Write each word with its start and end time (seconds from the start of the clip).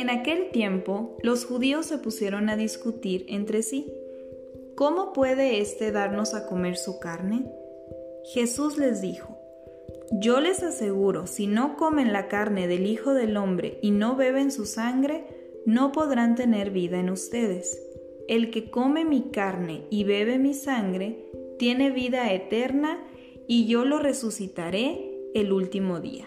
En 0.00 0.08
aquel 0.08 0.50
tiempo 0.50 1.18
los 1.22 1.44
judíos 1.44 1.84
se 1.84 1.98
pusieron 1.98 2.48
a 2.48 2.56
discutir 2.56 3.26
entre 3.28 3.62
sí, 3.62 3.92
¿cómo 4.74 5.12
puede 5.12 5.60
éste 5.60 5.92
darnos 5.92 6.32
a 6.32 6.46
comer 6.46 6.78
su 6.78 6.98
carne? 6.98 7.44
Jesús 8.32 8.78
les 8.78 9.02
dijo, 9.02 9.36
yo 10.10 10.40
les 10.40 10.62
aseguro, 10.62 11.26
si 11.26 11.46
no 11.46 11.76
comen 11.76 12.14
la 12.14 12.28
carne 12.28 12.66
del 12.66 12.86
Hijo 12.86 13.12
del 13.12 13.36
Hombre 13.36 13.78
y 13.82 13.90
no 13.90 14.16
beben 14.16 14.50
su 14.50 14.64
sangre, 14.64 15.26
no 15.66 15.92
podrán 15.92 16.34
tener 16.34 16.70
vida 16.70 16.98
en 16.98 17.10
ustedes. 17.10 17.78
El 18.26 18.50
que 18.50 18.70
come 18.70 19.04
mi 19.04 19.30
carne 19.30 19.84
y 19.90 20.04
bebe 20.04 20.38
mi 20.38 20.54
sangre, 20.54 21.30
tiene 21.58 21.90
vida 21.90 22.32
eterna, 22.32 23.06
y 23.46 23.66
yo 23.66 23.84
lo 23.84 23.98
resucitaré 23.98 25.28
el 25.34 25.52
último 25.52 26.00
día. 26.00 26.26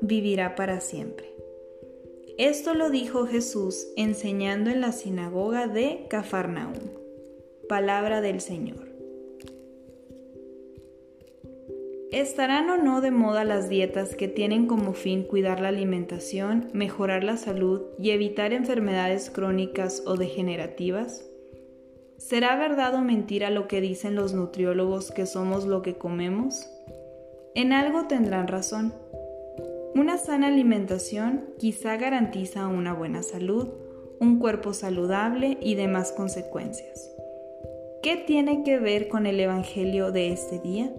vivirá 0.00 0.54
para 0.54 0.80
siempre. 0.80 1.26
Esto 2.38 2.74
lo 2.74 2.90
dijo 2.90 3.26
Jesús 3.26 3.88
enseñando 3.96 4.70
en 4.70 4.80
la 4.80 4.92
sinagoga 4.92 5.68
de 5.68 6.06
Cafarnaúm. 6.10 6.74
Palabra 7.68 8.20
del 8.20 8.40
Señor. 8.40 8.86
¿Estarán 12.12 12.70
o 12.70 12.76
no 12.76 13.00
de 13.00 13.10
moda 13.10 13.44
las 13.44 13.68
dietas 13.68 14.14
que 14.14 14.28
tienen 14.28 14.66
como 14.66 14.92
fin 14.92 15.22
cuidar 15.22 15.60
la 15.60 15.68
alimentación, 15.68 16.70
mejorar 16.72 17.24
la 17.24 17.36
salud 17.36 17.82
y 17.98 18.10
evitar 18.10 18.52
enfermedades 18.52 19.28
crónicas 19.28 20.02
o 20.06 20.16
degenerativas? 20.16 21.28
¿Será 22.16 22.56
verdad 22.56 22.94
o 22.94 23.00
mentira 23.00 23.50
lo 23.50 23.66
que 23.66 23.80
dicen 23.80 24.14
los 24.14 24.34
nutriólogos 24.34 25.10
que 25.10 25.26
somos 25.26 25.66
lo 25.66 25.82
que 25.82 25.96
comemos? 25.96 26.70
En 27.54 27.72
algo 27.72 28.06
tendrán 28.06 28.48
razón. 28.48 28.94
Una 29.96 30.18
sana 30.18 30.48
alimentación 30.48 31.54
quizá 31.56 31.96
garantiza 31.96 32.66
una 32.66 32.92
buena 32.92 33.22
salud, 33.22 33.68
un 34.20 34.38
cuerpo 34.38 34.74
saludable 34.74 35.56
y 35.62 35.74
demás 35.74 36.12
consecuencias. 36.12 37.10
¿Qué 38.02 38.18
tiene 38.18 38.62
que 38.62 38.78
ver 38.78 39.08
con 39.08 39.24
el 39.24 39.40
Evangelio 39.40 40.12
de 40.12 40.32
este 40.32 40.58
día? 40.58 40.92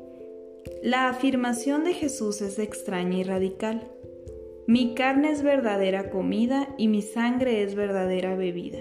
La 0.82 1.10
afirmación 1.10 1.84
de 1.84 1.94
Jesús 1.94 2.42
es 2.42 2.58
extraña 2.58 3.20
y 3.20 3.24
radical. 3.24 3.88
Mi 4.66 4.96
carne 4.96 5.30
es 5.30 5.44
verdadera 5.44 6.10
comida 6.10 6.74
y 6.80 6.88
mi 6.88 7.04
sangre 7.04 7.62
es 7.62 7.76
verdadera 7.76 8.36
bebida. 8.36 8.80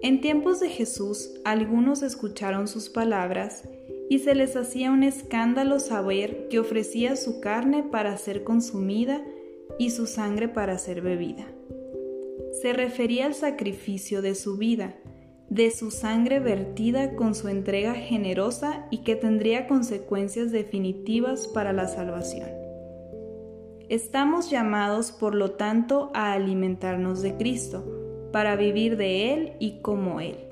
En 0.00 0.20
tiempos 0.20 0.60
de 0.60 0.68
Jesús, 0.68 1.40
algunos 1.44 2.04
escucharon 2.04 2.68
sus 2.68 2.88
palabras 2.88 3.68
y 4.10 4.20
se 4.20 4.34
les 4.34 4.56
hacía 4.56 4.90
un 4.90 5.02
escándalo 5.02 5.80
saber 5.80 6.48
que 6.48 6.58
ofrecía 6.58 7.16
su 7.16 7.40
carne 7.40 7.82
para 7.82 8.16
ser 8.16 8.44
consumida 8.44 9.22
y 9.78 9.90
su 9.90 10.06
sangre 10.06 10.48
para 10.48 10.78
ser 10.78 11.02
bebida. 11.02 11.46
Se 12.60 12.72
refería 12.72 13.26
al 13.26 13.34
sacrificio 13.34 14.22
de 14.22 14.34
su 14.34 14.56
vida, 14.56 14.96
de 15.50 15.70
su 15.70 15.90
sangre 15.90 16.40
vertida 16.40 17.14
con 17.14 17.34
su 17.34 17.48
entrega 17.48 17.94
generosa 17.94 18.86
y 18.90 18.98
que 18.98 19.16
tendría 19.16 19.66
consecuencias 19.66 20.50
definitivas 20.52 21.46
para 21.48 21.72
la 21.72 21.88
salvación. 21.88 22.48
Estamos 23.88 24.50
llamados, 24.50 25.12
por 25.12 25.34
lo 25.34 25.52
tanto, 25.52 26.10
a 26.12 26.32
alimentarnos 26.32 27.22
de 27.22 27.36
Cristo, 27.36 28.30
para 28.32 28.56
vivir 28.56 28.98
de 28.98 29.32
Él 29.32 29.52
y 29.60 29.80
como 29.80 30.20
Él. 30.20 30.47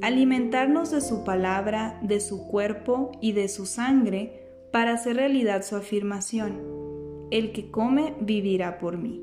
Alimentarnos 0.00 0.92
de 0.92 1.00
su 1.00 1.24
palabra, 1.24 1.98
de 2.02 2.20
su 2.20 2.46
cuerpo 2.46 3.10
y 3.20 3.32
de 3.32 3.48
su 3.48 3.66
sangre 3.66 4.48
para 4.72 4.92
hacer 4.92 5.16
realidad 5.16 5.64
su 5.64 5.74
afirmación. 5.74 6.60
El 7.30 7.50
que 7.50 7.70
come 7.70 8.14
vivirá 8.20 8.78
por 8.78 8.96
mí. 8.96 9.20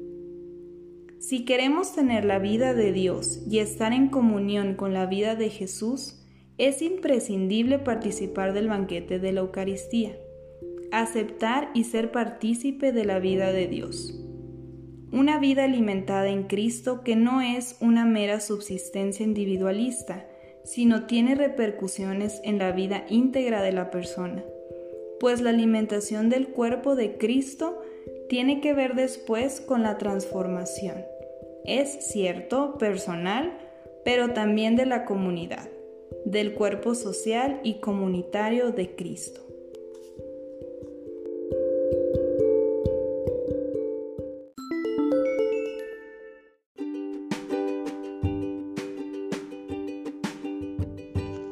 Si 1.17 1.45
queremos 1.45 1.95
tener 1.95 2.25
la 2.25 2.39
vida 2.39 2.73
de 2.73 2.91
Dios 2.91 3.41
y 3.49 3.59
estar 3.59 3.93
en 3.93 4.09
comunión 4.09 4.75
con 4.75 4.93
la 4.93 5.05
vida 5.05 5.35
de 5.35 5.49
Jesús, 5.49 6.21
es 6.57 6.81
imprescindible 6.81 7.79
participar 7.79 8.53
del 8.53 8.67
banquete 8.67 9.17
de 9.17 9.31
la 9.31 9.41
Eucaristía, 9.41 10.17
aceptar 10.91 11.71
y 11.73 11.85
ser 11.85 12.11
partícipe 12.11 12.91
de 12.91 13.05
la 13.05 13.19
vida 13.19 13.53
de 13.53 13.67
Dios. 13.67 14.21
Una 15.11 15.39
vida 15.39 15.63
alimentada 15.63 16.27
en 16.27 16.43
Cristo 16.43 17.01
que 17.01 17.15
no 17.15 17.41
es 17.41 17.77
una 17.79 18.05
mera 18.05 18.41
subsistencia 18.41 19.25
individualista, 19.25 20.25
sino 20.65 21.05
tiene 21.05 21.35
repercusiones 21.35 22.41
en 22.43 22.57
la 22.57 22.73
vida 22.73 23.05
íntegra 23.07 23.61
de 23.61 23.71
la 23.71 23.89
persona, 23.89 24.43
pues 25.21 25.39
la 25.39 25.51
alimentación 25.51 26.29
del 26.29 26.49
cuerpo 26.49 26.95
de 26.95 27.17
Cristo 27.17 27.81
tiene 28.27 28.59
que 28.59 28.73
ver 28.73 28.95
después 28.95 29.61
con 29.61 29.83
la 29.83 29.97
transformación 29.97 31.05
es 31.65 32.07
cierto, 32.11 32.77
personal, 32.77 33.57
pero 34.03 34.33
también 34.33 34.75
de 34.75 34.85
la 34.85 35.05
comunidad, 35.05 35.67
del 36.25 36.53
cuerpo 36.53 36.95
social 36.95 37.59
y 37.63 37.79
comunitario 37.79 38.71
de 38.71 38.95
Cristo. 38.95 39.41